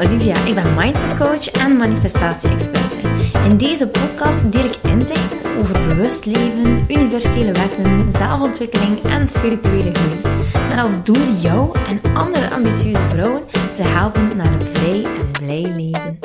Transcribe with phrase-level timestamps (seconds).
[0.00, 0.44] Olivia.
[0.44, 3.00] Ik ben mindset coach en manifestatie-experte.
[3.44, 10.20] In deze podcast deel ik inzichten over bewust leven, universele wetten, zelfontwikkeling en spirituele groei.
[10.68, 13.42] Met als doel jou en andere ambitieuze vrouwen
[13.74, 16.18] te helpen naar een vrij en blij leven.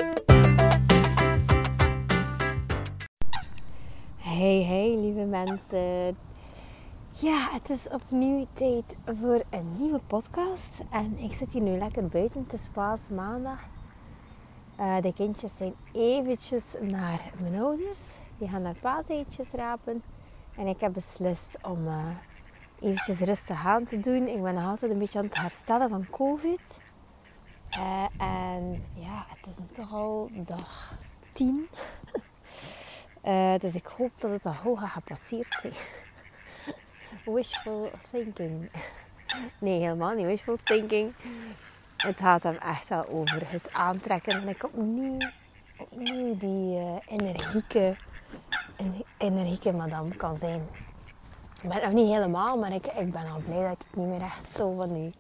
[4.18, 6.18] Hey, hey, lieve mensen.
[7.20, 10.84] Ja, het is opnieuw tijd voor een nieuwe podcast.
[10.92, 12.44] En ik zit hier nu lekker buiten.
[12.48, 13.60] Het is pas maandag.
[14.80, 18.18] Uh, de kindjes zijn eventjes naar mijn ouders.
[18.38, 20.04] Die gaan naar paaseetjes rapen.
[20.56, 22.06] En ik heb beslist om uh,
[22.82, 24.28] eventjes rustig aan te doen.
[24.28, 26.82] Ik ben nog altijd een beetje aan het herstellen van COVID.
[27.78, 30.94] Uh, en ja, het is nu toch al dag
[31.34, 31.68] 10.
[33.64, 35.74] dus ik hoop dat het al hoog gepasseerd zijn
[37.26, 38.70] wishful thinking.
[39.60, 41.14] Nee, helemaal niet wishful thinking.
[41.98, 44.42] Het gaat hem echt wel over het aantrekken.
[44.42, 45.18] En ik opnieuw,
[45.78, 47.96] opnieuw die uh, energieke,
[49.18, 50.68] energieke madame kan zijn.
[51.62, 54.22] Ik ben nog niet helemaal, maar ik, ik ben al blij dat ik niet meer
[54.22, 55.14] echt zo van die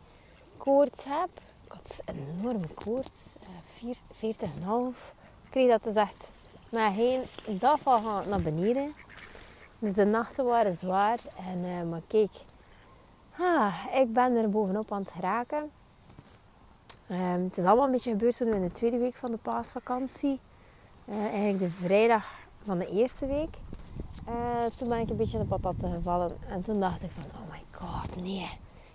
[0.57, 1.29] koorts heb.
[1.65, 3.35] Ik had een enorme koorts,
[3.83, 3.95] uh,
[4.93, 5.13] 40,5.
[5.43, 6.31] Ik kreeg dat dus echt
[6.69, 8.93] met geen dag van naar beneden.
[9.79, 11.19] Dus de nachten waren zwaar.
[11.51, 12.31] En, uh, maar kijk,
[13.39, 15.71] ah, ik ben er bovenop aan het geraken.
[17.09, 19.37] Um, het is allemaal een beetje gebeurd zo nu in de tweede week van de
[19.37, 20.39] paasvakantie.
[21.05, 22.25] Uh, eigenlijk de vrijdag
[22.65, 23.57] van de eerste week.
[24.29, 26.37] Uh, toen ben ik een beetje in de patat gevallen.
[26.49, 28.49] En toen dacht ik van, oh my god, nee.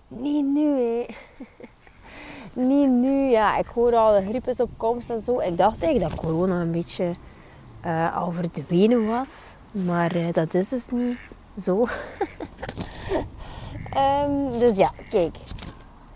[0.08, 1.06] Niet nu, hè.
[2.68, 3.30] niet nu.
[3.30, 5.38] Ja, ik hoor al de griep is op komst en zo.
[5.38, 7.14] Ik dacht eigenlijk dat corona een beetje
[7.84, 9.56] uh, al verdwenen was.
[9.70, 11.18] Maar uh, dat is dus niet
[11.62, 11.86] zo.
[13.96, 15.36] um, dus ja, kijk.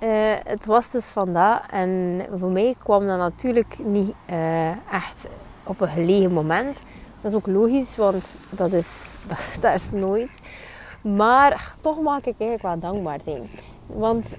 [0.00, 1.66] Uh, het was dus vandaag.
[1.70, 5.26] En voor mij kwam dat natuurlijk niet uh, echt
[5.64, 6.80] op een gelegen moment.
[7.20, 9.16] Dat is ook logisch, want dat is,
[9.60, 10.40] dat, is nooit.
[11.00, 13.42] Maar toch mag ik eigenlijk wel dankbaar zijn.
[13.86, 14.36] Want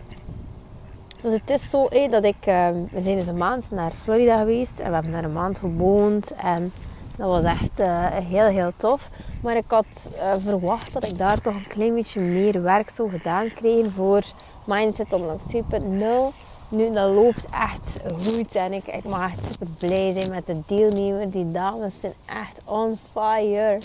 [1.22, 2.48] het is zo dat ik...
[2.48, 4.80] Uh, we zijn dus een maand naar Florida geweest.
[4.80, 6.32] En we hebben daar een maand gewoond.
[6.32, 6.72] En
[7.18, 9.10] dat was echt uh, heel, heel tof.
[9.44, 13.10] Maar ik had uh, verwacht dat ik daar toch een klein beetje meer werk zou
[13.10, 14.24] gedaan krijgen voor
[14.66, 16.36] Mindset Unlock 2.0.
[16.70, 21.32] Nu, dat loopt echt goed en ik, ik mag super blij zijn met de deelnemer.
[21.32, 23.80] Die dames zijn echt on fire.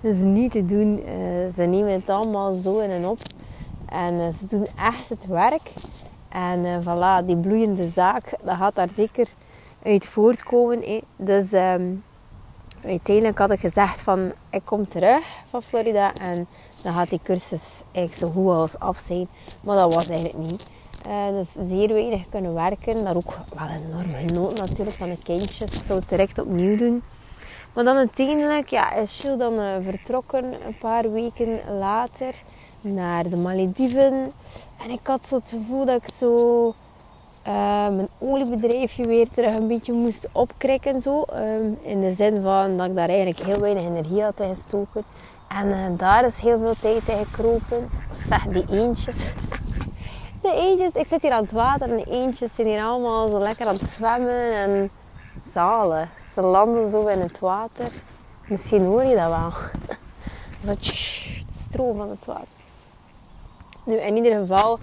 [0.00, 0.98] Dat is niet te doen.
[0.98, 1.06] Uh,
[1.56, 3.18] ze nemen het allemaal zo in en op.
[3.88, 5.72] En ze doen echt het werk.
[6.28, 9.28] En voilà, die bloeiende zaak, dat gaat daar zeker
[9.82, 10.82] uit voortkomen.
[10.82, 11.00] Eh.
[11.16, 11.52] Dus...
[11.52, 12.02] Um,
[12.84, 16.46] uiteindelijk had ik gezegd van ik kom terug van Florida en
[16.82, 19.28] dan gaat die cursus eigenlijk zo goed als af zijn.
[19.64, 20.70] Maar dat was eigenlijk niet.
[21.08, 23.04] Uh, dus zeer weinig kunnen werken.
[23.04, 25.78] Daar ook wel enorm genoten natuurlijk van de kindjes.
[25.78, 27.02] Ik zou het direct opnieuw doen.
[27.74, 32.42] Maar dan uiteindelijk ja, is Jill dan uh, vertrokken een paar weken later
[32.80, 34.32] naar de Malediven.
[34.82, 36.74] En ik had zo het gevoel dat ik zo
[37.46, 41.02] uh, mijn oliebedrijfje weer terug een beetje moest opkrikken.
[41.02, 41.24] Zo.
[41.34, 45.04] Um, in de zin van dat ik daar eigenlijk heel weinig energie had in gestoken.
[45.48, 47.88] En uh, daar is heel veel tijd in gekropen.
[48.28, 49.16] Zeg, die eentjes.
[50.42, 53.38] De eentjes, ik zit hier aan het water en de eentjes zijn hier allemaal zo
[53.38, 54.90] lekker aan het zwemmen en
[55.52, 56.08] zalen.
[56.32, 57.88] Ze landen zo in het water.
[58.48, 59.52] Misschien hoor je dat wel.
[60.66, 60.78] Dat
[61.68, 62.46] stroom van het water.
[63.84, 64.78] Nu, in ieder geval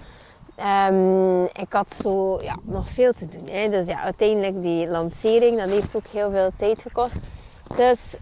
[0.90, 3.48] Um, ik had zo ja, nog veel te doen.
[3.50, 3.68] Hè.
[3.68, 7.30] Dus ja, uiteindelijk die lancering, dat heeft ook heel veel tijd gekost.
[7.76, 8.14] Dus,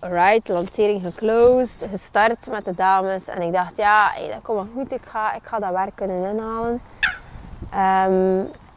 [0.00, 3.24] right, lancering geclosed, gestart met de dames.
[3.24, 6.30] En ik dacht, ja, hey, dat komt goed, ik ga, ik ga dat werk kunnen
[6.30, 6.80] inhalen.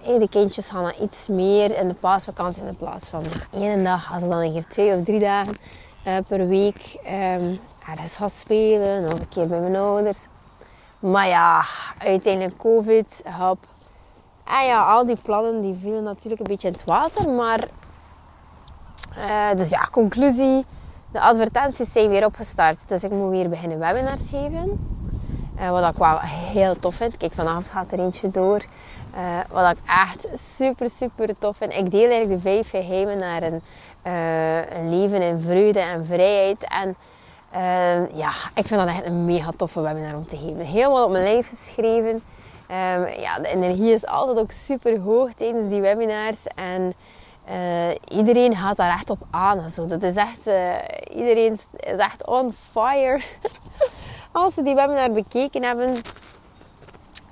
[0.01, 4.13] Hey, de kindjes gaan dan iets meer in de paasvakantie in plaats van één dag.
[4.13, 5.57] Als ze dan een keer twee of drie dagen
[6.07, 7.59] uh, per week um,
[7.89, 9.01] ergens gaan spelen.
[9.01, 10.27] Nog een keer bij mijn ouders.
[10.99, 11.65] Maar ja,
[11.97, 13.57] uiteindelijk COVID, hop.
[14.43, 17.31] En ja, al die plannen die vielen natuurlijk een beetje in het water.
[17.31, 17.67] Maar,
[19.17, 20.65] uh, dus ja, conclusie.
[21.11, 22.87] De advertenties zijn weer opgestart.
[22.87, 24.95] Dus ik moet weer beginnen webinars geven.
[25.59, 27.17] Uh, wat ik wel heel tof vind.
[27.17, 28.65] Kijk, vanavond gaat er eentje door.
[29.15, 31.73] Uh, wat ik echt super, super tof vind.
[31.73, 33.61] Ik deel eigenlijk de vijf geheimen naar een,
[34.77, 36.67] een leven in vreugde en vrijheid.
[36.67, 36.95] En
[37.55, 40.59] Uh, ja, ik vind dat echt een mega toffe webinar om te geven.
[40.59, 42.21] Helemaal op mijn lijf geschreven.
[42.71, 46.37] Um, ja, de energie is altijd ook super hoog tijdens die webinars.
[46.55, 46.93] En
[47.49, 49.69] uh, iedereen gaat daar echt op aan.
[49.71, 49.87] Zo.
[49.87, 50.73] Dat is echt, uh,
[51.09, 53.21] iedereen is echt on fire.
[54.31, 55.95] Als ze die webinar bekeken hebben.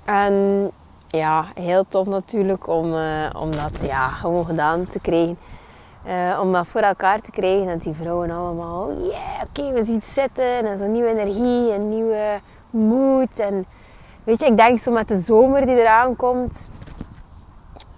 [0.04, 0.70] En
[1.08, 5.38] ja, heel tof natuurlijk om, uh, om dat ja, gewoon gedaan te krijgen.
[6.08, 7.66] Uh, om dat voor elkaar te krijgen.
[7.66, 10.66] Dat die vrouwen allemaal, ja, yeah, oké, we zien het zitten.
[10.66, 13.38] En zo'n nieuwe energie en nieuwe moed.
[13.38, 13.66] En
[14.24, 16.70] weet je, ik denk zo met de zomer die eraan komt.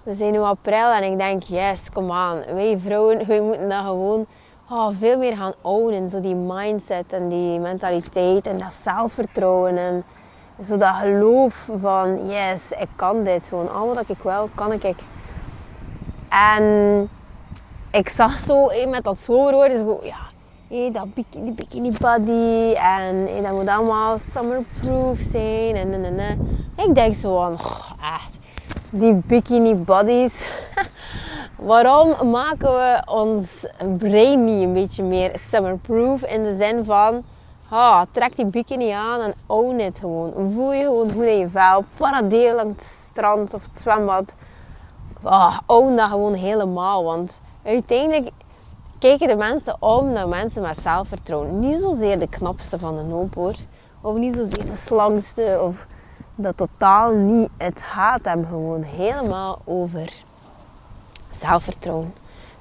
[0.03, 2.39] We zijn nu april en ik denk, yes, kom aan.
[2.55, 4.27] Wij vrouwen, wij moeten dat gewoon
[4.71, 6.11] oh, veel meer gaan ownen.
[6.11, 9.79] Zo die mindset en die mentaliteit en dat zelfvertrouwen.
[9.79, 10.05] En
[10.65, 13.49] zo dat geloof van, yes, ik kan dit.
[13.49, 14.97] Gewoon allemaal dat ik wel, kan ik.
[16.29, 17.09] En
[17.91, 20.29] ik zag zo met dat zomerwoord, zo, ja,
[20.69, 25.77] hey, dat bikini, bikini body en hey, dat moet allemaal summerproof zijn.
[25.77, 26.67] En, en, en.
[26.77, 27.53] Ik denk zo van,
[28.01, 28.39] echt,
[28.93, 30.47] die bikini bodies.
[31.57, 33.67] Waarom maken we ons
[33.99, 36.23] brein niet een beetje meer summerproof?
[36.23, 37.23] In de zin van,
[37.73, 40.33] oh, trek die bikini aan en own it gewoon.
[40.53, 41.85] Voel je gewoon goed in je vel.
[41.99, 44.35] Paradeel het strand of het zwembad.
[45.23, 47.05] Oh, own dat gewoon helemaal.
[47.05, 48.31] Want uiteindelijk
[48.99, 51.59] kijken de mensen om naar mensen met zelfvertrouwen.
[51.59, 53.55] Niet zozeer de knapste van de hoop.
[54.01, 55.59] Of niet zozeer de slangste.
[55.63, 55.87] Of
[56.37, 57.49] dat totaal niet.
[57.57, 60.13] Het gaat hem gewoon helemaal over
[61.41, 62.15] zelfvertrouwen.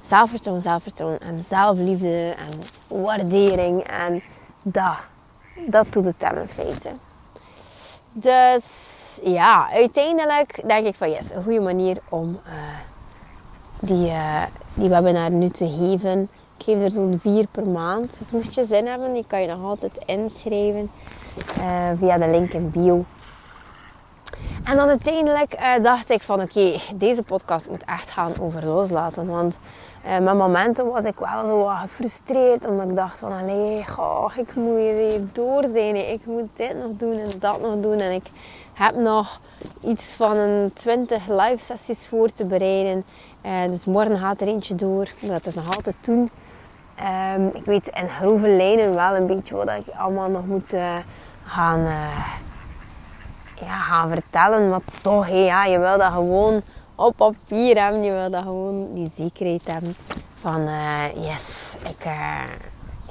[0.06, 2.60] Zelfvertrouwen, zelfvertrouwen en zelfliefde en
[3.02, 4.22] waardering en
[4.62, 4.96] dat.
[5.66, 6.90] Dat doet het hem in feite.
[8.12, 8.64] Dus
[9.22, 12.52] ja, uiteindelijk denk ik van yes, een goede manier om uh,
[13.80, 14.42] die, uh,
[14.74, 16.28] die webinar nu te geven.
[16.58, 18.18] Ik geef er zo'n vier per maand.
[18.18, 20.90] Dus moest je zin hebben, die kan je nog altijd inschrijven
[21.62, 23.04] uh, via de link in bio.
[24.64, 29.26] En dan uiteindelijk uh, dacht ik van oké, deze podcast moet echt gaan over loslaten.
[29.26, 29.58] Want
[30.06, 32.66] uh, met momenten was ik wel zo wat gefrustreerd.
[32.66, 36.10] Omdat ik dacht van allee, goh, ik moet hier door zijn.
[36.10, 37.98] Ik moet dit nog doen en dat nog doen.
[37.98, 38.26] En ik
[38.72, 39.40] heb nog
[39.80, 43.04] iets van een 20 live sessies voor te bereiden.
[43.44, 45.08] Uh, dus morgen gaat er eentje door.
[45.20, 46.30] Maar dat is nog altijd toen.
[47.34, 50.76] Um, ik weet in grove lijnen wel een beetje wat ik allemaal nog moet
[51.44, 51.80] gaan
[53.54, 54.68] ja, gaan vertellen.
[54.68, 56.62] Maar toch, ja, je wil dat gewoon
[56.94, 58.02] op papier hebben.
[58.02, 59.94] Je wil dat gewoon die zekerheid hebben
[60.40, 60.68] van
[61.14, 62.04] yes, ik,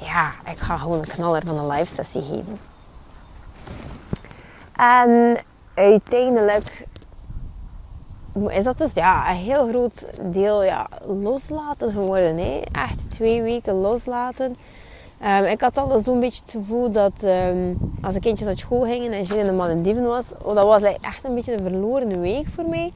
[0.00, 2.58] ja, ik ga gewoon een knaller van een live sessie geven.
[4.76, 5.36] En
[5.74, 6.86] uiteindelijk
[8.46, 12.36] is dat dus ja, een heel groot deel ja, loslaten geworden.
[12.38, 12.60] Hè?
[12.72, 14.56] Echt twee weken loslaten.
[15.24, 18.82] Um, ik had altijd zo'n beetje het gevoel dat um, als ik kindjes uit school
[18.82, 22.20] gingen en Jean in de Malediven was, oh, dat was echt een beetje een verloren
[22.20, 22.92] week voor mij.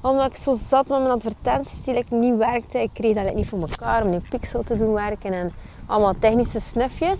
[0.00, 2.80] Omdat ik zo zat met mijn advertenties die like, niet werkten.
[2.80, 5.52] Ik kreeg dat like, niet voor elkaar om die pixel te doen werken en
[5.86, 7.18] allemaal technische snufjes.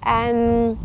[0.00, 0.78] En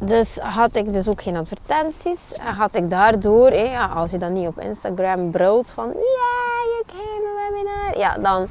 [0.00, 2.36] dus had ik dus ook geen advertenties.
[2.38, 7.08] Had ik daardoor, ja, als je dan niet op Instagram brult van ja, je krijgt
[7.08, 7.98] een webinar.
[7.98, 8.48] Ja, dan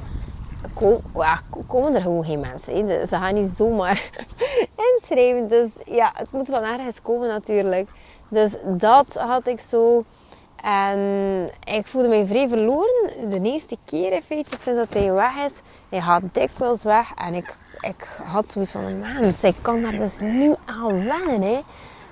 [1.16, 3.08] ja, komen er gewoon geen mensen.
[3.08, 4.10] Ze gaan niet zomaar
[4.94, 5.48] inschrijven.
[5.48, 7.90] Dus ja, het moet wel ergens komen natuurlijk.
[8.28, 10.04] Dus dat had ik zo.
[10.64, 11.00] En
[11.64, 15.54] ik voelde me vrij verloren de eerste keer feite sinds dat hij weg is.
[15.90, 20.20] Hij gaat dikwijls weg en ik, ik had zoiets van, man, ik kan daar dus
[20.20, 21.42] niet aan wennen.
[21.42, 21.60] Hè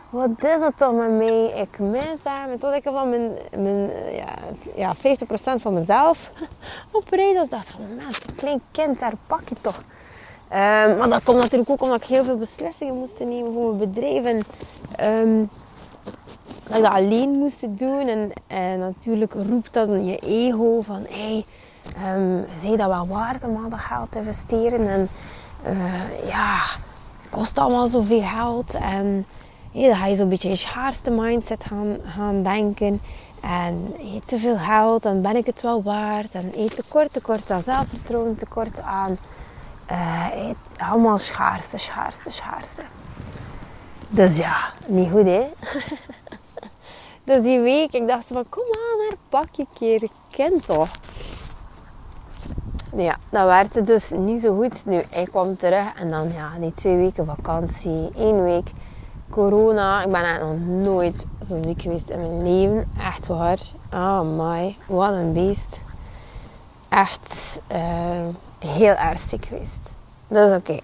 [0.10, 1.46] wat is dat toch met mij?
[1.46, 4.34] Ik mis daar ik van mijn, mijn ja,
[4.76, 5.00] ja, 50%
[5.62, 6.32] van mezelf
[6.92, 9.78] op reed dacht van, een klein kind, daar pak je toch.
[10.52, 13.90] Um, maar dat komt natuurlijk ook omdat ik heel veel beslissingen moest nemen voor mijn
[13.90, 14.26] bedrijf.
[14.26, 14.44] En
[15.10, 15.50] um,
[16.68, 18.08] dat ik dat alleen moest doen.
[18.08, 21.44] En, en natuurlijk roept dan je ego van, hé,
[21.96, 24.88] hey, um, je dat wel waard om al dat geld te investeren?
[24.88, 25.10] En
[25.66, 26.60] uh, ja,
[27.30, 28.74] kost allemaal zoveel geld.
[28.74, 29.26] En
[29.72, 33.02] dan ga je zo'n beetje in schaarste mindset gaan, gaan denken.
[33.42, 33.96] En
[34.26, 36.34] te veel geld, dan ben ik het wel waard.
[36.34, 39.18] En eet tekort, tekort aan zelfvertrouwen, tekort aan...
[40.36, 42.84] Eet allemaal schaarste, schaarste, schaarste.
[44.10, 45.44] Dus ja, niet goed hè.
[47.34, 50.90] dus die week, ik dacht van, kom aan, haar pak je keer kind toch.
[52.96, 54.86] Ja, dat werd het dus niet zo goed.
[54.86, 58.72] Nu, ik kwam terug en dan ja, die twee weken vakantie, één week
[59.30, 60.04] corona.
[60.04, 62.92] Ik ben eigenlijk nog nooit zo ziek geweest in mijn leven.
[63.00, 63.60] Echt waar.
[63.94, 65.80] Oh my, wat een beest.
[66.90, 68.28] Echt uh,
[68.60, 69.92] heel erg ziek geweest.
[70.28, 70.80] Dat is oké.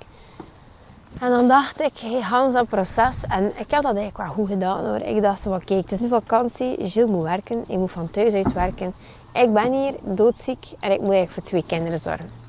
[1.19, 3.15] En dan dacht ik, hey, Hans, dat proces.
[3.27, 4.99] En ik heb dat eigenlijk wel goed gedaan hoor.
[4.99, 6.89] Ik dacht zo van, kijk, het is nu vakantie.
[6.89, 7.63] Gilles moet werken.
[7.67, 8.93] Ik moet van thuis uit werken.
[9.33, 12.41] Ik ben hier doodziek en ik moet eigenlijk voor twee kinderen zorgen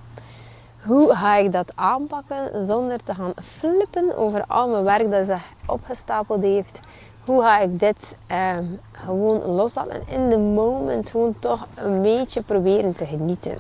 [0.87, 5.37] hoe ga ik dat aanpakken zonder te gaan flippen over al mijn werk dat ze
[5.67, 6.81] opgestapeld heeft
[7.25, 12.43] hoe ga ik dit ehm, gewoon loslaten en in de moment gewoon toch een beetje
[12.43, 13.59] proberen te genieten.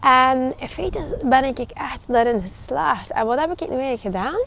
[0.00, 3.10] En in feite ben ik echt daarin geslaagd.
[3.10, 4.40] En wat heb ik nu eigenlijk gedaan?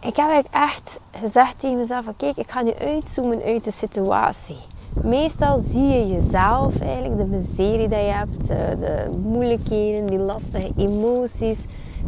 [0.00, 4.71] Ik heb echt gezegd tegen mezelf: kijk, ik ga nu uitzoomen uit de situatie.
[5.00, 10.72] Meestal zie je jezelf eigenlijk, de miserie die je hebt, de, de moeilijkheden, die lastige
[10.76, 11.58] emoties,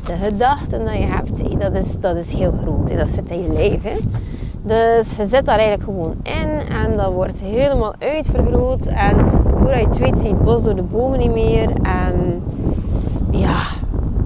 [0.07, 1.61] de gedachten die je hebt.
[1.61, 3.93] Dat is, dat is heel groot, dat zit in je leven.
[4.63, 8.87] Dus je zit daar eigenlijk gewoon in en dat wordt helemaal uitvergroot.
[8.87, 11.71] En voordat je het weet, zie je het bos door de bomen niet meer.
[11.83, 12.43] En
[13.31, 13.63] ja,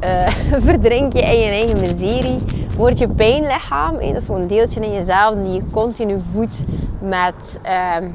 [0.05, 0.29] uh,
[0.69, 2.38] verdrink je in je eigen miserie.
[2.77, 6.65] Wordt je pijnlichaam, dat is zo'n deeltje in jezelf die je continu voedt
[7.00, 8.09] met uh,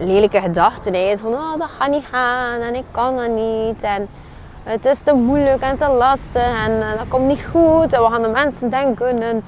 [0.00, 0.94] lelijke gedachten.
[0.94, 1.18] Hè.
[1.18, 4.08] Van, oh, dat gaat niet gaan en ik kan dat niet.
[4.62, 7.92] Het is te moeilijk en te lastig en dat komt niet goed.
[7.92, 9.42] En we gaan de mensen denken en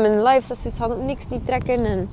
[0.00, 1.84] mijn live sessies niks niet trekken.
[1.84, 2.10] En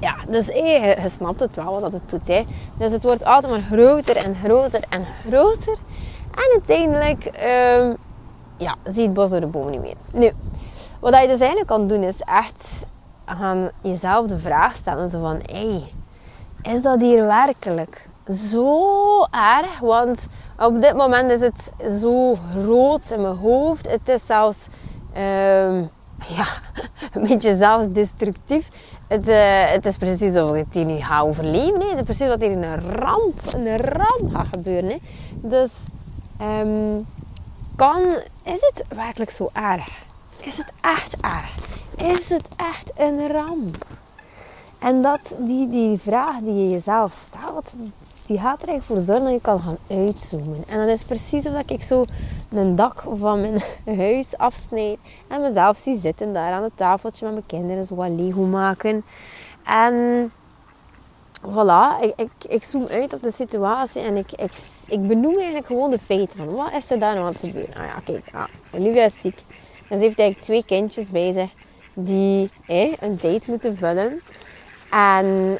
[0.00, 2.46] ja, dus hey, je, snapt het wel wat het doet.
[2.78, 5.78] Dus het wordt altijd maar groter en groter en groter.
[6.34, 7.96] En uiteindelijk um,
[8.56, 9.96] ja, zie je het bos door de bomen niet meer.
[10.12, 10.32] Nu,
[11.00, 12.86] wat je dus eigenlijk kan doen is echt
[13.26, 15.10] gaan jezelf de vraag stellen.
[15.10, 15.82] Zo van, hey,
[16.62, 18.08] is dat hier werkelijk
[18.50, 19.78] zo erg?
[19.78, 20.26] Want
[20.58, 23.90] op dit moment is het zo groot in mijn hoofd.
[23.90, 24.66] Het is zelfs...
[25.16, 25.90] Um,
[26.36, 26.46] ja,
[27.12, 28.68] een beetje zelfdestructief.
[29.08, 31.78] Het, uh, het is precies of het hier niet gaat overleven.
[31.78, 31.88] Nee.
[31.88, 35.00] Het is precies wat hier in een ramp, een ramp gaat gebeuren.
[35.30, 35.72] Dus
[36.42, 37.06] um,
[37.76, 38.02] kan,
[38.42, 39.88] is het werkelijk zo erg?
[40.44, 41.65] Is het echt erg?
[41.96, 43.76] Is het echt een ramp?
[44.78, 47.72] En dat, die, die vraag die je jezelf stelt,
[48.26, 50.64] die gaat er eigenlijk voor zorgen dat je kan gaan uitzoomen.
[50.68, 52.04] En dat is precies of ik zo
[52.50, 53.62] een dak van mijn
[54.04, 54.98] huis afsnijd
[55.28, 59.04] en mezelf zie zitten daar aan het tafeltje met mijn kinderen zo wat Lego maken.
[59.64, 60.30] En
[61.42, 64.52] voilà, ik, ik, ik zoom uit op de situatie en ik, ik,
[64.86, 67.74] ik benoem eigenlijk gewoon de feiten van wat is er daar nou aan het gebeuren.
[67.74, 69.38] Ah ja, kijk, ah, Olivia is ziek.
[69.88, 71.50] En ze heeft eigenlijk twee kindjes bij zich
[71.98, 74.20] die eh, een date moeten vullen.
[74.90, 75.58] En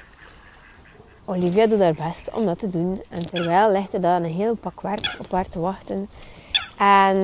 [1.25, 3.03] Olivia doet haar best om dat te doen.
[3.09, 6.09] En terwijl ligt er daar een heel pak werk op haar te wachten.
[6.79, 7.17] En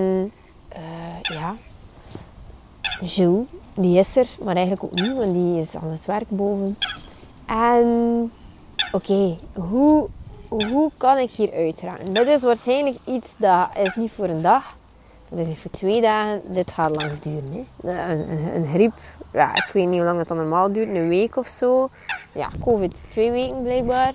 [0.77, 1.57] uh, ja,
[3.01, 6.79] Jules, die is er, maar eigenlijk ook niet, want die is aan het werk boven.
[7.47, 8.33] En
[8.93, 10.09] oké, hoe,
[10.49, 12.15] hoe kan ik hier uitraken?
[12.15, 14.77] Dit is waarschijnlijk iets dat is niet voor een dag.
[15.35, 16.43] Is voor twee dagen.
[16.45, 17.67] Dit gaat lang duren.
[17.83, 18.13] Hè?
[18.13, 18.93] Een, een, een griep,
[19.33, 20.89] ja, ik weet niet hoe lang het dan normaal duurt.
[20.89, 21.89] Een week of zo
[22.33, 24.13] ja, COVID twee weken blijkbaar.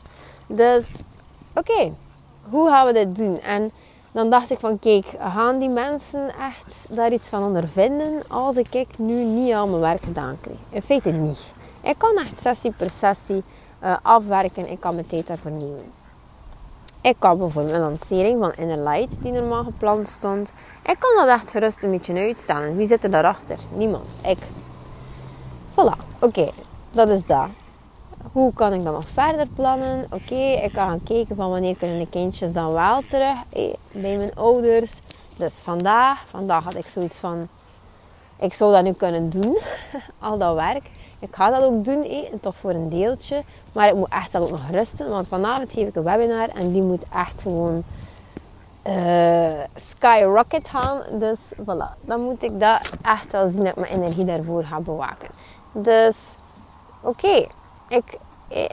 [0.48, 0.86] Dus
[1.56, 1.94] oké,
[2.50, 3.42] hoe gaan we dit doen?
[3.42, 3.72] En
[4.12, 8.98] dan dacht ik van kijk, gaan die mensen echt daar iets van ondervinden als ik
[8.98, 10.58] nu niet al mijn werk gedaan krijg?
[10.70, 11.54] In feite niet.
[11.82, 13.44] Ik kan echt sessie per sessie
[13.84, 14.72] uh, afwerken.
[14.72, 15.92] Ik kan mijn tijd daarvoor nemen.
[17.08, 20.52] Ik kan bijvoorbeeld een lancering van Inner Light die normaal gepland stond.
[20.84, 22.76] Ik kan dat echt gerust een beetje uitstellen.
[22.76, 23.58] Wie zit er daarachter?
[23.74, 24.08] Niemand.
[24.26, 24.38] Ik.
[25.72, 26.20] Voilà.
[26.20, 26.50] Oké.
[26.92, 27.50] Dat is dat.
[28.32, 30.06] Hoe kan ik dan nog verder plannen?
[30.10, 34.18] Oké, ik kan gaan kijken van wanneer kunnen de kindjes dan wel terug eh, bij
[34.18, 34.92] mijn ouders.
[35.38, 37.48] Dus vandaag, vandaag had ik zoiets van,
[38.40, 39.58] ik zou dat nu kunnen doen,
[40.20, 40.90] al dat werk.
[41.20, 43.44] Ik ga dat ook doen, eh, toch voor een deeltje.
[43.74, 46.72] Maar ik moet echt wel ook nog rusten, want vanavond geef ik een webinar en
[46.72, 47.84] die moet echt gewoon
[48.88, 51.02] uh, skyrocket gaan.
[51.20, 54.80] Dus voilà, dan moet ik dat echt wel zien dat ik mijn energie daarvoor ga
[54.80, 55.30] bewaken.
[55.72, 56.16] Dus
[57.02, 57.46] oké,
[57.88, 58.18] ik,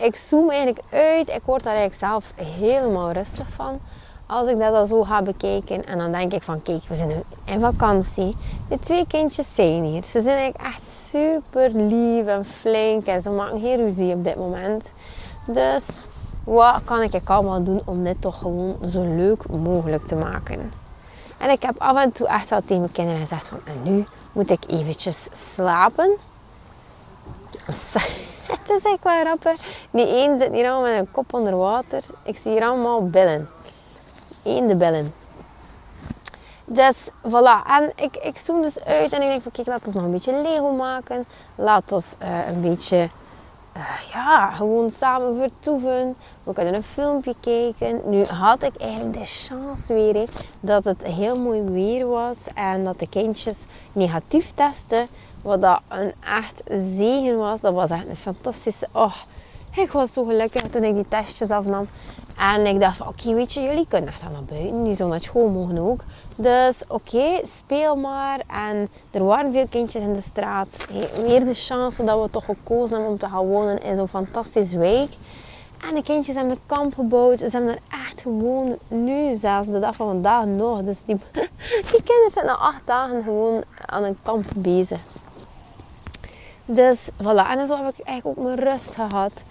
[0.02, 1.28] ik zoom eigenlijk uit.
[1.28, 3.80] Ik word daar eigenlijk zelf helemaal rustig van.
[4.26, 5.86] Als ik dat al zo ga bekijken.
[5.86, 8.36] En dan denk ik van kijk, we zijn in vakantie.
[8.68, 10.02] De twee kindjes zijn hier.
[10.02, 13.04] Ze zijn eigenlijk echt super lief en flink.
[13.04, 14.90] En ze maken geen ruzie op dit moment.
[15.46, 16.08] Dus
[16.44, 20.72] wat kan ik allemaal doen om dit toch gewoon zo leuk mogelijk te maken?
[21.38, 24.04] En ik heb af en toe echt wel tegen mijn kinderen gezegd van en nu
[24.32, 26.10] moet ik eventjes slapen.
[28.64, 29.78] Het is echt wel grappig.
[29.90, 32.02] Die één zit hier allemaal met een kop onder water.
[32.24, 33.48] Ik zie hier allemaal billen.
[34.44, 35.12] De billen.
[36.64, 37.66] Dus voilà.
[37.66, 40.10] En ik, ik zoom dus uit en ik denk van kijk, laten we nog een
[40.10, 41.24] beetje Lego maken.
[41.54, 43.08] Laten we uh, een beetje,
[43.76, 43.82] uh,
[44.12, 46.16] ja, gewoon samen vertoeven.
[46.42, 48.00] We kunnen een filmpje kijken.
[48.04, 50.28] Nu had ik eigenlijk de chance weer
[50.60, 52.36] dat het heel mooi weer was.
[52.54, 53.56] En dat de kindjes
[53.92, 55.06] negatief testen.
[55.42, 56.62] Wat dat een echt
[56.96, 57.60] zegen was.
[57.60, 58.88] Dat was echt een fantastische...
[58.92, 59.14] Oh,
[59.76, 61.86] Ik was zo gelukkig toen ik die testjes afnam.
[62.38, 64.84] En ik dacht van, oké, weet je, jullie kunnen echt naar buiten.
[64.84, 66.04] Die zullen naar school mogen ook.
[66.36, 68.40] Dus oké, speel maar.
[68.46, 70.86] En er waren veel kindjes in de straat.
[71.26, 74.78] Weer de chance dat we toch gekozen hebben om te gaan wonen in zo'n fantastische
[74.78, 75.10] wijk.
[75.88, 77.38] En de kindjes hebben de kamp gebouwd.
[77.38, 80.82] Ze hebben er echt gewoon nu, zelfs de dag van vandaag nog.
[80.82, 81.16] Dus die,
[81.90, 85.00] die kinderen zijn na acht dagen gewoon aan een kamp bezig.
[86.66, 89.42] Dus voilà, en zo heb ik eigenlijk ook mijn rust gehad.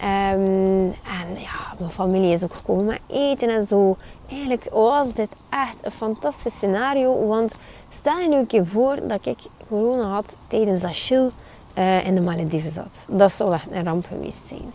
[0.00, 3.96] Um, en ja, mijn familie is ook gekomen met eten en zo.
[4.28, 7.26] Eigenlijk was dit echt een fantastisch scenario.
[7.26, 7.58] Want
[7.90, 11.30] stel je nu een keer voor dat ik corona had tijdens dat chill
[11.78, 13.06] uh, in de Malediven zat.
[13.08, 14.72] Dat zou echt een ramp geweest zijn.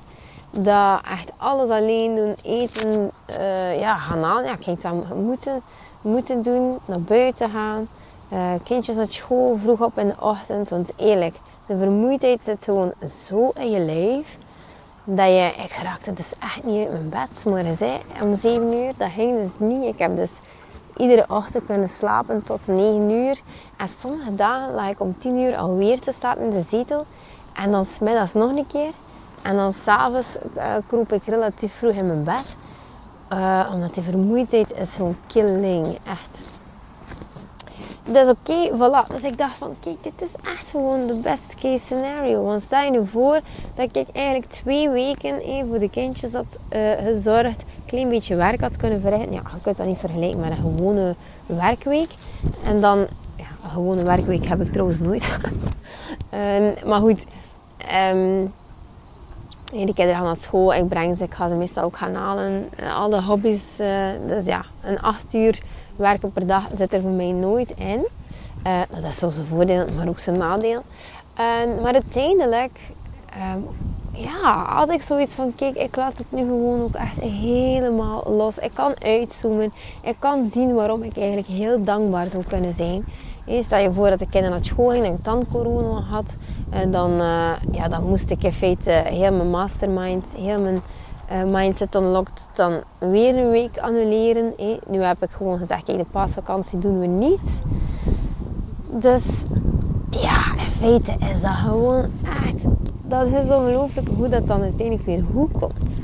[0.51, 4.45] Dat echt alles alleen doen, eten, uh, ja, gaan halen.
[4.45, 4.79] Ja, ik ging
[5.15, 5.61] moeten,
[6.01, 7.88] moeten doen, naar buiten gaan.
[8.33, 10.69] Uh, kindjes naar school vroeg op in de ochtend.
[10.69, 11.35] Want eerlijk,
[11.67, 12.93] de vermoeidheid zit gewoon
[13.25, 14.38] zo in je lijf.
[15.11, 17.45] Dat je, ik raakte dus echt niet uit mijn bed.
[17.45, 19.83] Morgens hè, om 7 uur, dat ging dus niet.
[19.83, 20.31] Ik heb dus
[20.97, 23.41] iedere ochtend kunnen slapen tot 9 uur.
[23.77, 27.05] En sommige dagen lag ik om 10 uur alweer te slapen in de zetel.
[27.53, 28.91] En dan smiddags nog een keer.
[29.43, 32.57] En dan s'avonds uh, kroep ik relatief vroeg in mijn bed.
[33.33, 35.85] Uh, omdat die vermoeidheid is gewoon killing.
[35.85, 36.48] Echt
[38.11, 39.13] dus oké, voilà.
[39.13, 42.43] Dus ik dacht van, kijk, dit is echt gewoon de best case scenario.
[42.43, 43.39] Want stel je nu voor
[43.75, 48.35] dat ik eigenlijk twee weken even voor de kindjes had uh, gezorgd, een klein beetje
[48.35, 49.31] werk had kunnen verrichten.
[49.31, 52.09] Ja, je kunt dat niet vergelijken met een gewone werkweek.
[52.63, 52.97] En dan,
[53.35, 55.29] ja, een gewone werkweek heb ik trouwens nooit.
[56.33, 57.23] um, maar goed,
[58.11, 58.53] um,
[59.71, 62.69] de kinderen gaan naar school, ik breng ze, ik ga ze meestal ook gaan halen.
[62.95, 65.59] Alle hobby's, uh, dus ja, een acht uur
[65.99, 68.07] werken per dag zit er voor mij nooit in.
[68.67, 70.83] Uh, dat is zo zijn voordeel, maar ook zijn nadeel.
[71.39, 72.79] Uh, maar uiteindelijk
[73.55, 73.67] um,
[74.13, 78.57] ja, had ik zoiets van: kijk, ik laat het nu gewoon ook echt helemaal los.
[78.57, 79.71] Ik kan uitzoomen.
[80.03, 83.05] Ik kan zien waarom ik eigenlijk heel dankbaar zou kunnen zijn.
[83.61, 86.35] Stel je voor dat de kinderen naar school gingen en ik dan corona had.
[86.69, 90.79] En dan, uh, ja, dan moest ik in feite heel mijn mastermind, heel mijn
[91.31, 94.53] uh, Mindset Unlocked dan weer een week annuleren.
[94.87, 97.61] Nu heb ik gewoon gezegd, kijk, de paasvakantie doen we niet.
[99.01, 99.43] Dus
[100.09, 102.65] ja, in feite is dat gewoon echt...
[103.03, 105.99] Dat is ongelooflijk hoe dat dan uiteindelijk weer goed komt.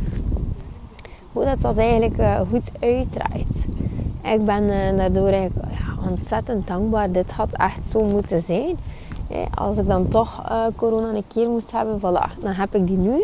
[1.31, 3.65] Hoe dat dat eigenlijk uh, goed uitdraait.
[4.23, 7.11] Ik ben uh, daardoor eigenlijk, ja, ontzettend dankbaar.
[7.11, 8.77] Dit had echt zo moeten zijn.
[9.55, 10.43] Als ik dan toch
[10.75, 13.23] corona een keer moest hebben, voilà, dan heb ik die nu.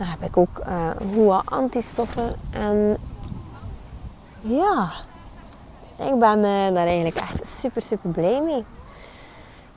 [0.00, 2.34] Dan heb ik ook uh, goede antistoffen.
[2.52, 2.96] En
[4.40, 4.92] ja,
[5.96, 8.64] ik ben uh, daar eigenlijk echt super, super blij mee.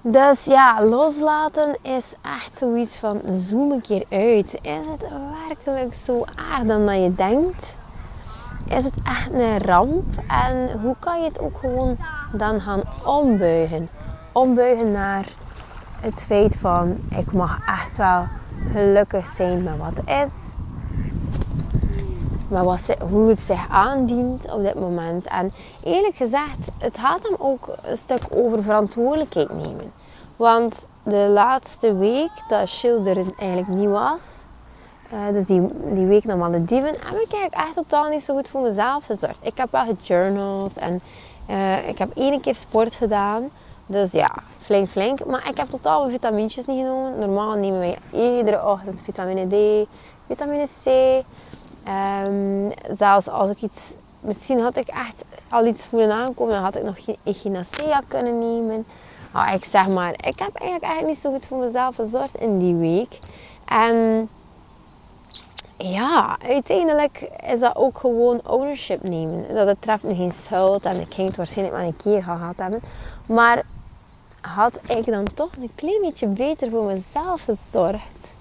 [0.02, 4.54] Dus ja, loslaten is echt zoiets van zoom een keer uit.
[4.62, 5.06] Is het
[5.48, 7.76] werkelijk zo erg dan dat je denkt?
[8.68, 10.06] Is het echt een ramp?
[10.28, 11.98] En hoe kan je het ook gewoon
[12.32, 13.90] dan gaan ombuigen?
[14.32, 15.26] Ombuigen naar
[16.00, 18.28] het feit van ik mag echt wel
[18.72, 20.34] gelukkig zijn met wat is.
[22.50, 25.26] Maar wat, hoe het zich aandient op dit moment.
[25.26, 25.52] En
[25.84, 29.92] eerlijk gezegd, het gaat hem ook een stuk over verantwoordelijkheid nemen.
[30.38, 34.22] Want de laatste week dat Schilder eigenlijk niet was,
[35.13, 35.62] uh, dus die,
[35.94, 39.38] die week naar Malediven, heb ik eigenlijk echt totaal niet zo goed voor mezelf gezorgd.
[39.42, 41.02] Ik heb wel gejournald en
[41.50, 43.50] uh, ik heb één keer sport gedaan.
[43.94, 44.30] Dus ja,
[44.60, 45.26] flink flink.
[45.26, 47.20] Maar ik heb totaal vitamintjes niet genomen.
[47.20, 49.88] Normaal nemen wij iedere ochtend vitamine D,
[50.28, 50.88] vitamine C.
[52.26, 53.82] Um, zelfs als ik iets...
[54.20, 56.54] Misschien had ik echt al iets voelen aankomen.
[56.54, 58.86] Dan had ik nog geen echinacea kunnen nemen.
[59.36, 62.60] Oh, ik zeg maar, ik heb eigenlijk, eigenlijk niet zo goed voor mezelf gezorgd in
[62.60, 63.20] die week.
[63.66, 64.30] En
[65.78, 69.56] ja, uiteindelijk is dat ook gewoon ownership nemen.
[69.56, 72.58] Dat het treft me geen schuld en ik ging het waarschijnlijk maar een keer gehad
[72.58, 72.82] hebben.
[73.26, 73.64] Maar
[74.44, 78.32] had ik dan toch een klein beetje beter voor mezelf gezorgd.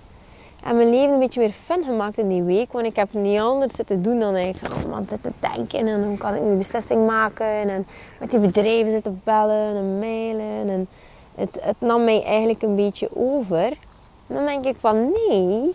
[0.64, 2.72] En mijn leven een beetje meer fun gemaakt in die week.
[2.72, 5.78] Want ik heb niet anders zitten doen dan eigenlijk allemaal zitten denken.
[5.78, 7.46] En dan kan ik een beslissing maken.
[7.46, 7.86] En
[8.20, 10.68] met die bedrijven zitten bellen en mailen.
[10.68, 10.88] En
[11.34, 13.66] het, het nam mij eigenlijk een beetje over.
[14.26, 15.74] En dan denk ik van nee,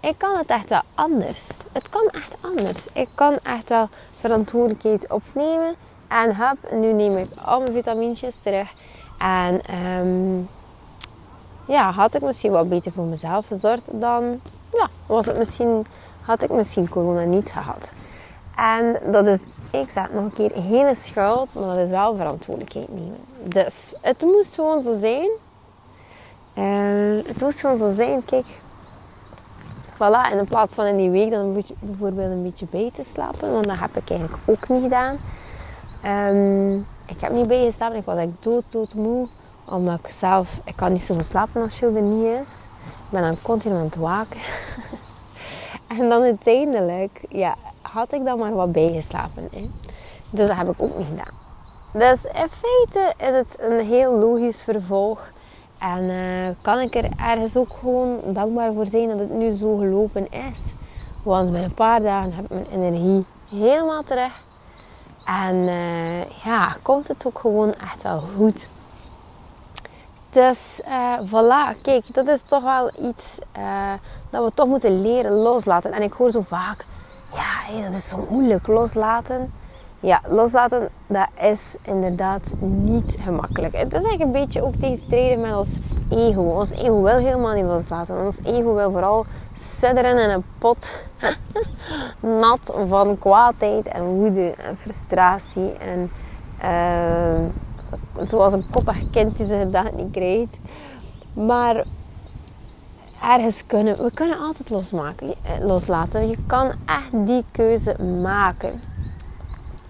[0.00, 1.46] ik kan het echt wel anders.
[1.72, 2.92] Het kan echt anders.
[2.92, 5.74] Ik kan echt wel verantwoordelijkheid opnemen.
[6.08, 8.68] En hup, nu neem ik al mijn vitamintjes terug.
[9.20, 10.48] En um,
[11.64, 14.40] ja, had ik misschien wat beter voor mezelf gezorgd, dan
[14.72, 15.86] ja, was het misschien,
[16.22, 17.90] had ik misschien corona niet gehad.
[18.56, 19.40] En dat is,
[19.72, 23.18] ik zeg nog een keer, geen schuld, maar dat is wel verantwoordelijkheid nemen.
[23.42, 25.28] Dus het moest gewoon zo zijn.
[26.54, 28.46] En het moest gewoon zo zijn, kijk.
[29.94, 33.66] voilà, in plaats van in die week dan bijvoorbeeld een beetje bij te slapen, want
[33.66, 35.16] dat heb ik eigenlijk ook niet gedaan.
[36.04, 39.28] Um, ik heb niet bijgeslapen, ik was echt dood, dood moe.
[39.64, 42.64] Omdat ik zelf, ik kan niet zo goed slapen als Jules er niet is.
[42.84, 44.40] Ik ben dan continu aan het waken.
[45.98, 49.48] en dan uiteindelijk, ja, had ik dan maar wat bijgeslapen.
[49.52, 49.70] Hè.
[50.30, 51.34] Dus dat heb ik ook niet gedaan.
[51.92, 55.28] Dus in feite is het een heel logisch vervolg.
[55.78, 59.76] En uh, kan ik er ergens ook gewoon dankbaar voor zijn dat het nu zo
[59.76, 60.58] gelopen is.
[61.22, 64.48] Want binnen een paar dagen heb ik mijn energie helemaal terug.
[65.24, 68.66] En uh, ja, komt het ook gewoon echt wel goed.
[70.30, 73.38] Dus uh, voilà, kijk, dat is toch wel iets
[74.30, 75.92] dat we toch moeten leren loslaten.
[75.92, 76.86] En ik hoor zo vaak,
[77.34, 79.52] ja, dat is zo moeilijk loslaten.
[80.00, 83.76] Ja, loslaten, dat is inderdaad niet gemakkelijk.
[83.76, 85.68] Het is eigenlijk een beetje ook tegenstrijdig met ons
[86.10, 86.42] ego.
[86.42, 88.24] Ons ego wil helemaal niet loslaten.
[88.24, 89.24] Ons ego wil vooral
[89.56, 90.90] sudderen in een pot
[92.40, 95.72] nat van kwaadheid en woede en frustratie.
[95.72, 96.10] En
[96.62, 100.56] uh, zoals een koppig kind die zijn dag niet krijgt.
[101.32, 101.84] Maar
[103.22, 106.28] ergens kunnen we kunnen altijd losmaken, eh, loslaten.
[106.28, 108.80] Je kan echt die keuze maken.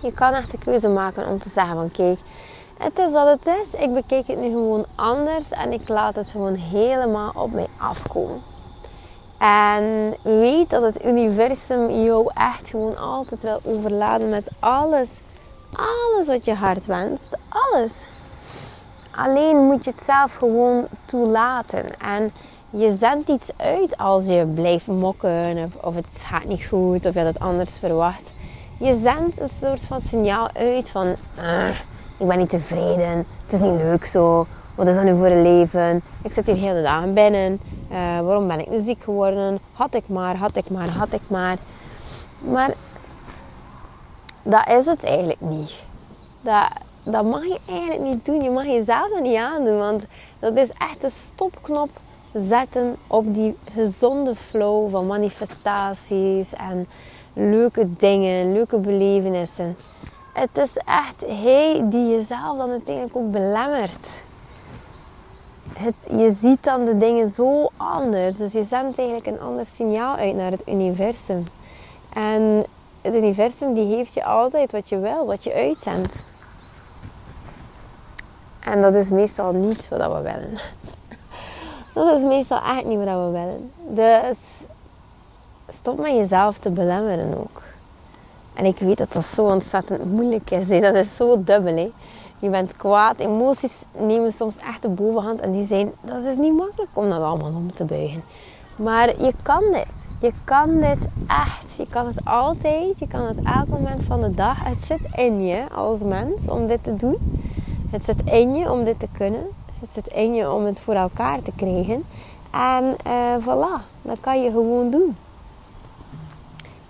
[0.01, 2.19] Je kan echt de keuze maken om te zeggen van kijk,
[2.81, 3.81] het is wat het is.
[3.81, 8.43] Ik bekijk het nu gewoon anders en ik laat het gewoon helemaal op mij afkomen.
[9.39, 15.09] En weet dat het universum jou echt gewoon altijd wil overladen met alles.
[15.73, 17.37] Alles wat je hart wenst.
[17.49, 18.07] Alles.
[19.17, 21.99] Alleen moet je het zelf gewoon toelaten.
[21.99, 22.33] En
[22.71, 27.21] je zendt iets uit als je blijft mokken of, het gaat niet goed of je
[27.21, 28.33] had het anders verwacht.
[28.79, 31.07] Je zendt een soort van signaal uit van
[31.39, 31.69] uh,
[32.21, 35.43] ik ben niet tevreden, het is niet leuk zo, wat is dat nu voor een
[35.43, 36.03] leven?
[36.23, 37.61] Ik zit hier de hele dagen binnen,
[37.93, 39.59] uh, waarom ben ik nu ziek geworden?
[39.73, 41.57] Had ik maar, had ik maar, had ik maar.
[42.39, 42.75] Maar
[44.43, 45.83] dat is het eigenlijk niet.
[46.41, 46.69] Dat,
[47.03, 48.41] dat mag je eigenlijk niet doen.
[48.41, 50.07] Je mag jezelf dat niet aandoen, want
[50.39, 51.91] dat is echt een stopknop
[52.49, 56.87] zetten op die gezonde flow van manifestaties en
[57.33, 59.77] leuke dingen, leuke belevenissen.
[60.33, 64.23] Het is echt hij die jezelf dan uiteindelijk ook belemmert.
[65.79, 68.37] Het, je ziet dan de dingen zo anders.
[68.37, 71.45] Dus je zendt eigenlijk een ander signaal uit naar het universum.
[72.13, 72.65] En
[73.01, 76.25] het universum die geeft je altijd wat je wil, wat je uitzendt.
[78.61, 80.59] En dat is meestal niet wat we willen.
[81.95, 83.73] Dat is meestal echt niet wat we willen.
[83.89, 84.39] Dus
[85.69, 87.63] stop met jezelf te belemmeren ook.
[88.61, 90.81] En ik weet dat dat zo ontzettend moeilijk is.
[90.81, 91.77] Dat is zo dubbel.
[91.77, 91.91] Hè?
[92.39, 93.19] Je bent kwaad.
[93.19, 95.41] Emoties nemen soms echt de bovenhand.
[95.41, 98.23] En die zijn, dat is niet makkelijk om dat allemaal om te buigen.
[98.79, 100.07] Maar je kan dit.
[100.21, 101.77] Je kan dit echt.
[101.77, 102.99] Je kan het altijd.
[102.99, 104.65] Je kan het elk moment van de dag.
[104.65, 107.41] Het zit in je als mens om dit te doen.
[107.91, 109.47] Het zit in je om dit te kunnen.
[109.81, 112.05] Het zit in je om het voor elkaar te krijgen.
[112.51, 115.17] En uh, voilà, dat kan je gewoon doen.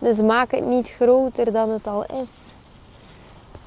[0.01, 2.29] Dus maak het niet groter dan het al is.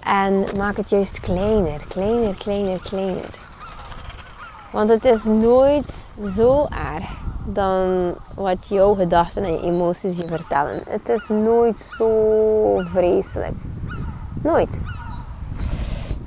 [0.03, 3.39] En maak het juist kleiner, kleiner, kleiner, kleiner.
[4.71, 5.93] Want het is nooit
[6.35, 10.81] zo erg dan wat jouw gedachten en je emoties je vertellen.
[10.87, 13.55] Het is nooit zo vreselijk.
[14.41, 14.79] Nooit.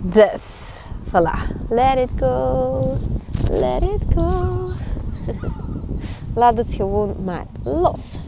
[0.01, 0.67] Dus
[1.11, 1.39] Voilà.
[1.71, 2.99] Let it go.
[3.51, 4.71] Let it go.
[6.35, 8.19] Laat het gewoon maar los.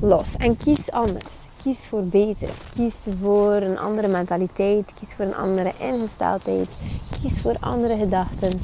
[0.00, 0.36] Los.
[0.36, 1.46] En kies anders.
[1.62, 2.50] Kies voor beter.
[2.74, 4.90] Kies voor een andere mentaliteit.
[4.98, 6.68] Kies voor een andere ingesteldheid.
[7.22, 8.60] Kies voor andere gedachten.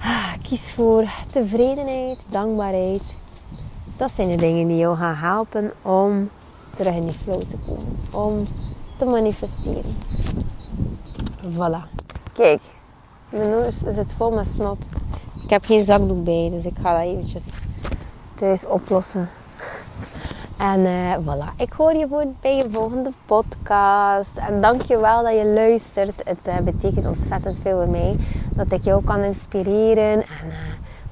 [0.00, 3.18] Ah, kies voor tevredenheid, dankbaarheid.
[3.96, 6.30] Dat zijn de dingen die jou gaan helpen om
[6.76, 7.96] terug in die flow te komen.
[8.12, 8.44] Om
[8.98, 9.96] te manifesteren.
[11.52, 12.02] Voilà.
[12.32, 12.62] Kijk,
[13.28, 14.78] mijn neus zit vol met snot.
[15.42, 17.44] Ik heb geen zakdoek bij, dus ik ga dat eventjes
[18.34, 19.28] thuis oplossen.
[20.72, 24.36] En uh, voilà, ik hoor je voor bij je volgende podcast.
[24.36, 26.20] En dank je wel dat je luistert.
[26.24, 28.16] Het uh, betekent ontzettend veel voor mij.
[28.56, 30.12] Dat ik jou kan inspireren.
[30.12, 30.54] En uh,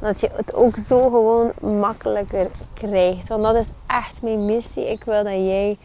[0.01, 3.29] dat je het ook zo gewoon makkelijker krijgt.
[3.29, 4.89] Want dat is echt mijn missie.
[4.89, 5.79] Ik wil dat jij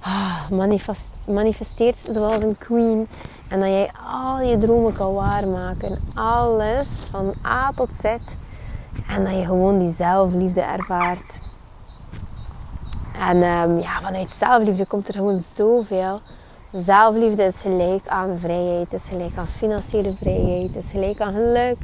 [0.00, 3.08] ah, manifest, manifesteert zoals een queen.
[3.48, 5.98] En dat jij al je dromen kan waarmaken.
[6.14, 8.04] Alles van A tot Z.
[9.08, 11.42] En dat je gewoon die zelfliefde ervaart.
[13.20, 16.20] En um, ja, vanuit zelfliefde komt er gewoon zoveel.
[16.72, 21.76] Zelfliefde is gelijk aan vrijheid, is gelijk aan financiële vrijheid, is gelijk aan geluk.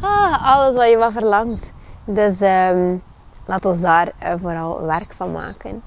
[0.00, 1.72] Ah, alles wat je wat verlangt.
[2.04, 3.02] Dus um,
[3.46, 5.82] laten we daar vooral werk van maken.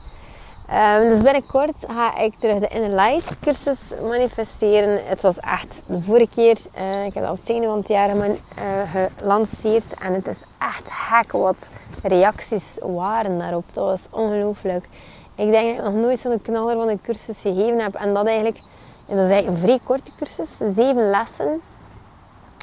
[0.69, 4.99] Um, dus binnenkort ga ik terug de Inner Light cursus manifesteren.
[5.05, 8.15] Het was echt de vorige keer, uh, ik heb al het einde van het jaar
[8.15, 8.23] uh,
[9.17, 9.93] gelanceerd.
[9.99, 11.69] En het is echt gek wat
[12.03, 13.65] reacties waren daarop.
[13.73, 14.85] Dat was ongelooflijk.
[15.35, 17.93] Ik denk dat ik nog nooit zo'n knaller van een cursus gegeven heb.
[17.93, 18.59] En dat, eigenlijk,
[19.05, 20.75] dat is eigenlijk een vrij korte cursus.
[20.75, 21.61] Zeven lessen.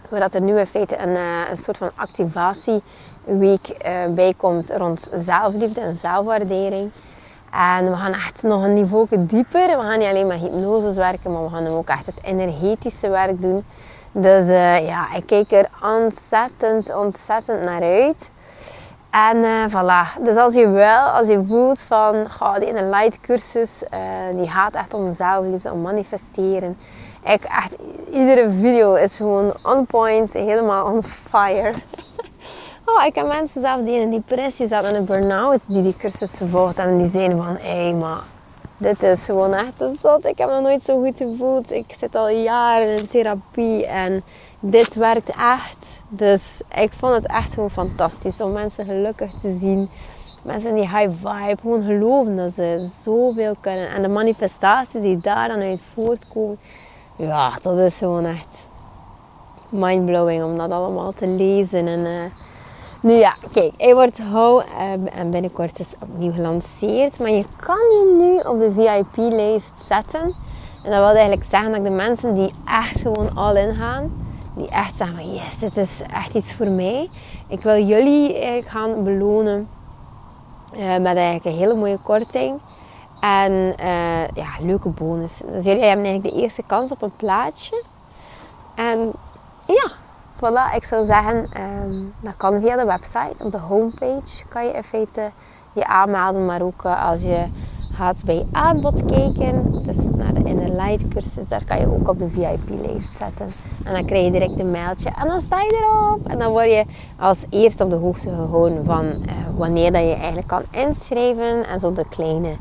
[0.09, 3.77] Waar dat er nu in feite een, uh, een soort van activatieweek
[4.15, 6.93] bij komt rond zelfliefde en zelfwaardering.
[7.53, 9.67] En we gaan echt nog een niveau dieper.
[9.77, 13.43] We gaan niet alleen met hypnose werken, maar we gaan ook echt het energetische werk
[13.43, 13.65] doen.
[14.12, 18.31] Dus uh, ja, ik kijk er ontzettend, ontzettend naar uit.
[19.11, 20.23] En uh, voilà.
[20.23, 24.01] Dus als je wel, als je voelt van, ga die in een light cursus, uh,
[24.37, 26.79] die gaat echt om zelfliefde, om manifesteren.
[27.25, 27.77] Ik echt,
[28.12, 31.73] iedere video is gewoon on point, helemaal on fire.
[32.85, 36.40] Oh, ik heb mensen zelf die in depressie zaten en een burn-out die die cursus
[36.51, 36.79] volgt.
[36.79, 38.21] En die zeiden van, hé hey, maar
[38.77, 40.25] dit is gewoon echt een zot.
[40.25, 41.73] Ik heb me nooit zo goed gevoeld.
[41.73, 44.23] Ik zit al jaren in therapie en
[44.61, 46.01] dit werkt echt.
[46.09, 46.42] Dus
[46.75, 49.90] ik vond het echt gewoon fantastisch om mensen gelukkig te zien.
[50.42, 53.88] Mensen die high vibe, gewoon geloven dat ze zoveel kunnen.
[53.88, 56.59] En de manifestaties die daar dan uit voortkomen.
[57.16, 58.66] Ja, dat is gewoon echt
[59.68, 61.87] mindblowing om dat allemaal te lezen.
[61.87, 62.23] En uh,
[63.03, 67.19] nu ja, kijk, hij wordt hou uh, en binnenkort is opnieuw gelanceerd.
[67.19, 70.35] Maar je kan je nu op de VIP-lijst zetten.
[70.85, 74.12] En dat wil eigenlijk zeggen dat de mensen die echt gewoon al in gaan,
[74.55, 77.11] die echt zeggen van yes, dit is echt iets voor mij.
[77.49, 79.69] Ik wil jullie eigenlijk gaan belonen
[80.75, 82.61] uh, met eigenlijk een hele mooie korting.
[83.21, 85.41] En uh, ja, leuke bonus.
[85.53, 87.83] Dus jullie hebben eigenlijk de eerste kans op een plaatje.
[88.75, 89.12] En
[90.43, 91.49] voilà, ik zou zeggen,
[91.85, 93.45] um, dat kan via de website.
[93.45, 95.31] Op de homepage kan je in feite
[95.73, 96.47] je aanmelden.
[96.47, 97.45] Maar ook uh, als je
[97.95, 102.09] gaat bij je aanbod kijken, dus naar de Inner Light cursus, daar kan je ook
[102.09, 103.53] op de VIP-lijst zetten.
[103.85, 106.27] En dan krijg je direct een mailtje en dan sta je erop.
[106.27, 106.85] En dan word je
[107.19, 111.67] als eerste op de hoogte gehouden van uh, wanneer dat je eigenlijk kan inschrijven.
[111.67, 112.57] En zo de kleine,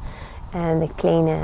[0.54, 1.36] en de kleine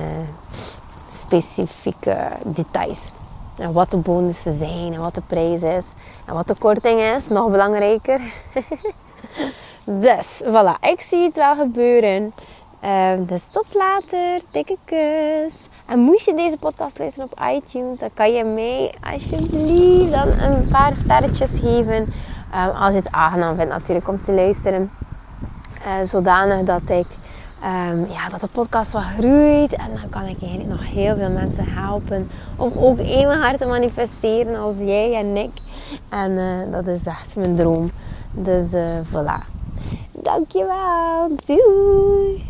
[1.13, 3.11] specifieke details.
[3.57, 5.85] En wat de bonussen zijn en wat de prijs is.
[6.27, 8.19] En wat de korting is, nog belangrijker.
[10.05, 10.79] dus, voilà.
[10.81, 12.33] Ik zie het wel gebeuren.
[12.83, 14.41] Um, dus tot later.
[14.51, 15.53] Dikke kus.
[15.85, 20.67] En moest je deze podcast luisteren op iTunes, dan kan je mij alsjeblieft dan een
[20.67, 22.13] paar sterretjes geven.
[22.55, 24.91] Um, als je het aangenaam vindt natuurlijk om te luisteren.
[25.85, 27.07] Uh, zodanig dat ik
[27.63, 29.73] um, ja, dat de podcast wat groeit.
[29.73, 33.67] En dan kan ik eigenlijk nog heel veel mensen helpen om ook even hard te
[33.67, 35.51] manifesteren als jij en ik.
[36.09, 37.91] En uh, dat is echt mijn droom.
[38.31, 39.55] Dus uh, voilà.
[40.11, 41.35] Dankjewel.
[41.45, 42.45] Doei.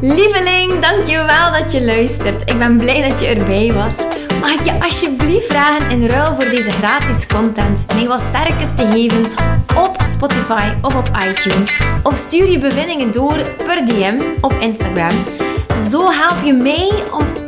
[0.00, 2.50] Lieveling, dankjewel dat je luistert.
[2.50, 3.94] Ik ben blij dat je erbij was.
[4.40, 8.86] Mag ik je alsjeblieft vragen in ruil voor deze gratis content mij wat sterkes te
[8.86, 9.24] geven
[9.76, 11.80] op Spotify of op iTunes?
[12.02, 15.24] Of stuur je bevindingen door per DM op Instagram.
[15.90, 17.47] Zo help je mij om